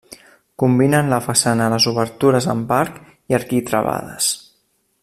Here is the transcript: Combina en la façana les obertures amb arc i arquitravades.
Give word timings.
Combina 0.61 1.01
en 1.05 1.11
la 1.11 1.19
façana 1.25 1.67
les 1.75 1.87
obertures 1.93 2.49
amb 2.55 2.75
arc 2.79 2.99
i 3.35 3.39
arquitravades. 3.43 4.33